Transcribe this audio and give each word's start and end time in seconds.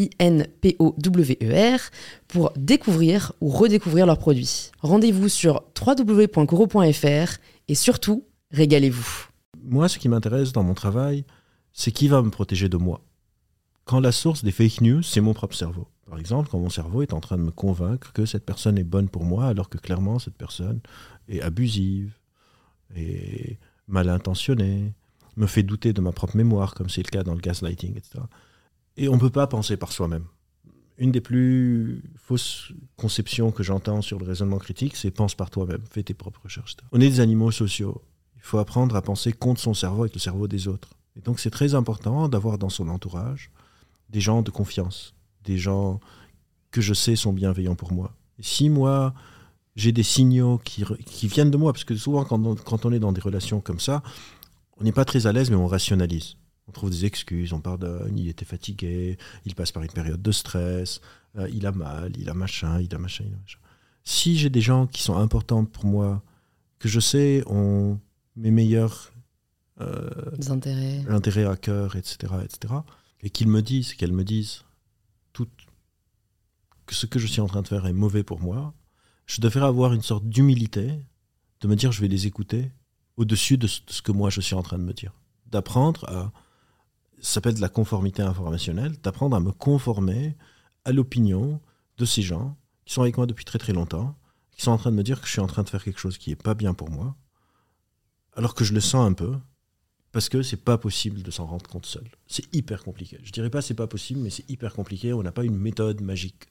I-N-P-O-W-E-R, 0.00 1.80
pour 2.28 2.52
découvrir 2.56 3.32
ou 3.40 3.48
redécouvrir 3.48 4.06
leurs 4.06 4.18
produits. 4.18 4.70
Rendez-vous 4.80 5.28
sur 5.28 5.62
www.coro.fr 5.78 7.38
et 7.68 7.74
surtout, 7.74 8.24
régalez-vous. 8.50 9.28
Moi, 9.62 9.88
ce 9.88 9.98
qui 9.98 10.08
m'intéresse 10.08 10.52
dans 10.52 10.62
mon 10.62 10.74
travail, 10.74 11.24
c'est 11.72 11.92
qui 11.92 12.08
va 12.08 12.22
me 12.22 12.30
protéger 12.30 12.68
de 12.68 12.76
moi. 12.76 13.02
Quand 13.84 14.00
la 14.00 14.12
source 14.12 14.44
des 14.44 14.52
fake 14.52 14.80
news, 14.80 15.02
c'est 15.02 15.20
mon 15.20 15.34
propre 15.34 15.54
cerveau. 15.54 15.86
Par 16.08 16.18
exemple, 16.18 16.48
quand 16.50 16.58
mon 16.58 16.70
cerveau 16.70 17.02
est 17.02 17.12
en 17.12 17.20
train 17.20 17.36
de 17.36 17.42
me 17.42 17.50
convaincre 17.50 18.12
que 18.12 18.26
cette 18.26 18.44
personne 18.44 18.78
est 18.78 18.84
bonne 18.84 19.08
pour 19.08 19.24
moi, 19.24 19.46
alors 19.46 19.68
que 19.68 19.78
clairement 19.78 20.18
cette 20.18 20.36
personne 20.36 20.80
est 21.28 21.40
abusive 21.40 22.14
et 22.96 23.58
mal 23.86 24.08
intentionnée, 24.08 24.92
me 25.36 25.46
fait 25.46 25.62
douter 25.62 25.92
de 25.92 26.00
ma 26.00 26.12
propre 26.12 26.36
mémoire, 26.36 26.74
comme 26.74 26.88
c'est 26.88 27.02
le 27.02 27.10
cas 27.10 27.22
dans 27.22 27.34
le 27.34 27.40
gaslighting, 27.40 27.96
etc. 27.96 28.18
Et 29.00 29.08
on 29.08 29.14
ne 29.14 29.18
peut 29.18 29.30
pas 29.30 29.46
penser 29.46 29.78
par 29.78 29.92
soi-même. 29.92 30.26
Une 30.98 31.10
des 31.10 31.22
plus 31.22 32.02
fausses 32.16 32.70
conceptions 32.98 33.50
que 33.50 33.62
j'entends 33.62 34.02
sur 34.02 34.18
le 34.18 34.26
raisonnement 34.26 34.58
critique, 34.58 34.94
c'est 34.94 35.10
pense 35.10 35.34
par 35.34 35.48
toi-même, 35.48 35.80
fais 35.90 36.02
tes 36.02 36.12
propres 36.12 36.42
recherches. 36.44 36.76
On 36.92 37.00
est 37.00 37.08
des 37.08 37.20
animaux 37.20 37.50
sociaux. 37.50 38.02
Il 38.36 38.42
faut 38.42 38.58
apprendre 38.58 38.94
à 38.96 39.00
penser 39.00 39.32
contre 39.32 39.58
son 39.58 39.72
cerveau 39.72 40.02
avec 40.02 40.12
le 40.12 40.20
cerveau 40.20 40.48
des 40.48 40.68
autres. 40.68 40.90
Et 41.16 41.22
donc 41.22 41.40
c'est 41.40 41.48
très 41.48 41.74
important 41.74 42.28
d'avoir 42.28 42.58
dans 42.58 42.68
son 42.68 42.90
entourage 42.90 43.50
des 44.10 44.20
gens 44.20 44.42
de 44.42 44.50
confiance, 44.50 45.14
des 45.44 45.56
gens 45.56 45.98
que 46.70 46.82
je 46.82 46.92
sais 46.92 47.16
sont 47.16 47.32
bienveillants 47.32 47.76
pour 47.76 47.94
moi. 47.94 48.12
Et 48.38 48.42
si 48.42 48.68
moi, 48.68 49.14
j'ai 49.76 49.92
des 49.92 50.02
signaux 50.02 50.60
qui, 50.62 50.84
viennent 51.26 51.50
de 51.50 51.56
moi, 51.56 51.72
parce 51.72 51.84
que 51.84 51.96
souvent 51.96 52.26
quand 52.26 52.84
on 52.84 52.92
est 52.92 52.98
dans 52.98 53.12
des 53.12 53.22
relations 53.22 53.62
comme 53.62 53.80
ça, 53.80 54.02
on 54.78 54.84
n'est 54.84 54.92
pas 54.92 55.06
très 55.06 55.26
à 55.26 55.32
l'aise, 55.32 55.48
mais 55.48 55.56
on 55.56 55.66
rationalise 55.66 56.36
on 56.70 56.72
trouve 56.72 56.90
des 56.90 57.04
excuses, 57.04 57.52
on 57.52 57.60
pardonne, 57.60 58.16
il 58.16 58.28
était 58.28 58.44
fatigué, 58.44 59.18
il 59.44 59.56
passe 59.56 59.72
par 59.72 59.82
une 59.82 59.90
période 59.90 60.22
de 60.22 60.30
stress, 60.30 61.00
euh, 61.36 61.48
il 61.52 61.66
a 61.66 61.72
mal, 61.72 62.12
il 62.16 62.30
a 62.30 62.34
machin, 62.34 62.80
il 62.80 62.94
a 62.94 62.98
machin, 62.98 63.24
il 63.26 63.34
a 63.34 63.38
machin. 63.38 63.58
Si 64.04 64.38
j'ai 64.38 64.50
des 64.50 64.60
gens 64.60 64.86
qui 64.86 65.02
sont 65.02 65.16
importants 65.16 65.64
pour 65.64 65.84
moi, 65.84 66.22
que 66.78 66.88
je 66.88 67.00
sais 67.00 67.42
ont 67.46 67.98
mes 68.36 68.52
meilleurs 68.52 69.12
euh, 69.80 70.08
intérêts. 70.48 71.04
intérêts 71.08 71.44
à 71.44 71.56
cœur, 71.56 71.96
etc., 71.96 72.34
etc., 72.44 72.74
et 73.22 73.30
qu'ils 73.30 73.48
me 73.48 73.62
disent, 73.62 73.94
qu'elles 73.94 74.12
me 74.12 74.24
disent 74.24 74.62
tout, 75.32 75.48
que 76.86 76.94
ce 76.94 77.06
que 77.06 77.18
je 77.18 77.26
suis 77.26 77.40
en 77.40 77.48
train 77.48 77.62
de 77.62 77.68
faire 77.68 77.84
est 77.86 77.92
mauvais 77.92 78.22
pour 78.22 78.40
moi, 78.40 78.74
je 79.26 79.40
devrais 79.40 79.66
avoir 79.66 79.92
une 79.92 80.02
sorte 80.02 80.24
d'humilité 80.24 81.00
de 81.62 81.68
me 81.68 81.74
dire 81.74 81.90
je 81.90 82.00
vais 82.00 82.08
les 82.08 82.26
écouter 82.28 82.70
au-dessus 83.16 83.58
de 83.58 83.66
ce 83.66 84.02
que 84.02 84.12
moi 84.12 84.30
je 84.30 84.40
suis 84.40 84.54
en 84.54 84.62
train 84.62 84.78
de 84.78 84.84
me 84.84 84.92
dire. 84.92 85.12
D'apprendre 85.46 86.08
à 86.08 86.32
ça 87.20 87.34
s'appelle 87.34 87.54
de 87.54 87.60
la 87.60 87.68
conformité 87.68 88.22
informationnelle, 88.22 88.96
d'apprendre 89.02 89.36
à 89.36 89.40
me 89.40 89.52
conformer 89.52 90.36
à 90.84 90.92
l'opinion 90.92 91.60
de 91.98 92.04
ces 92.04 92.22
gens 92.22 92.56
qui 92.84 92.94
sont 92.94 93.02
avec 93.02 93.16
moi 93.16 93.26
depuis 93.26 93.44
très 93.44 93.58
très 93.58 93.72
longtemps, 93.72 94.16
qui 94.50 94.62
sont 94.62 94.70
en 94.70 94.78
train 94.78 94.90
de 94.90 94.96
me 94.96 95.02
dire 95.02 95.20
que 95.20 95.26
je 95.26 95.32
suis 95.32 95.40
en 95.40 95.46
train 95.46 95.62
de 95.62 95.68
faire 95.68 95.84
quelque 95.84 96.00
chose 96.00 96.18
qui 96.18 96.30
n'est 96.30 96.36
pas 96.36 96.54
bien 96.54 96.74
pour 96.74 96.90
moi, 96.90 97.16
alors 98.34 98.54
que 98.54 98.64
je 98.64 98.72
le 98.72 98.80
sens 98.80 99.06
un 99.06 99.12
peu, 99.12 99.36
parce 100.12 100.28
que 100.28 100.42
c'est 100.42 100.56
pas 100.56 100.78
possible 100.78 101.22
de 101.22 101.30
s'en 101.30 101.46
rendre 101.46 101.68
compte 101.68 101.86
seul. 101.86 102.08
C'est 102.26 102.52
hyper 102.54 102.82
compliqué. 102.82 103.18
Je 103.22 103.32
dirais 103.32 103.50
pas 103.50 103.62
c'est 103.62 103.74
pas 103.74 103.86
possible, 103.86 104.20
mais 104.20 104.30
c'est 104.30 104.48
hyper 104.50 104.74
compliqué. 104.74 105.12
On 105.12 105.22
n'a 105.22 105.32
pas 105.32 105.44
une 105.44 105.56
méthode 105.56 106.00
magique. 106.00 106.48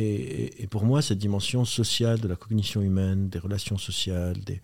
Et, 0.00 0.68
pour 0.70 0.84
moi, 0.84 1.02
cette 1.02 1.18
dimension 1.18 1.64
sociale 1.64 2.20
de 2.20 2.28
la 2.28 2.36
cognition 2.36 2.80
humaine, 2.82 3.28
des 3.28 3.40
relations 3.40 3.78
sociales, 3.78 4.36
des, 4.44 4.60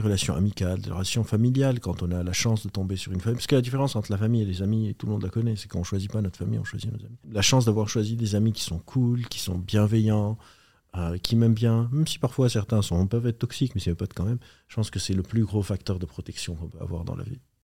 relations 0.00 0.34
amicales, 0.34 0.80
des 0.80 0.90
relations 0.90 1.22
familiales, 1.22 1.78
quand 1.78 2.02
on 2.02 2.10
a 2.10 2.24
la 2.24 2.32
chance 2.32 2.64
de 2.64 2.70
tomber 2.70 2.96
sur 2.96 3.12
une 3.12 3.20
famille, 3.20 3.36
parce 3.36 3.46
que 3.46 3.54
la 3.54 3.60
différence 3.60 3.94
entre 3.94 4.10
la 4.10 4.18
famille 4.18 4.42
et 4.42 4.44
les 4.44 4.60
amis, 4.60 4.88
et 4.88 4.94
tout 4.94 5.06
le 5.06 5.12
monde 5.12 5.22
la 5.22 5.28
connaît, 5.28 5.54
c'est 5.54 5.68
qu'on 5.68 5.80
ne 5.80 5.84
choisit 5.84 6.10
pas 6.10 6.20
notre 6.20 6.36
famille, 6.36 6.58
on 6.58 6.64
choisit 6.64 6.90
nos 6.90 6.98
amis. 6.98 7.16
La 7.30 7.42
chance 7.42 7.64
d'avoir 7.64 7.88
choisi 7.88 8.16
des 8.16 8.34
amis 8.34 8.52
qui 8.52 8.62
sont 8.62 8.80
cool, 8.80 9.28
qui 9.28 9.38
sont 9.38 9.56
bienveillants, 9.56 10.36
euh, 10.96 11.16
qui 11.16 11.36
m'aiment 11.36 11.54
bien, 11.54 11.88
même 11.92 12.06
si 12.08 12.18
parfois 12.18 12.48
certains 12.48 12.82
sont, 12.82 13.06
peuvent 13.06 13.26
être 13.26 13.38
toxiques, 13.38 13.76
mais 13.76 13.80
c'est 13.80 13.94
pas 13.94 14.06
quand 14.06 14.24
même, 14.24 14.40
je 14.66 14.74
pense 14.74 14.90
que 14.90 14.98
c'est 14.98 15.14
le 15.14 15.22
plus 15.22 15.44
gros 15.44 15.62
facteur 15.62 16.00
de 16.00 16.06
protection 16.06 16.56
qu'on 16.56 16.68
peut 16.68 16.80
avoir 16.80 17.04
dans 17.04 17.14
la 17.14 17.24
vie. 17.24 17.40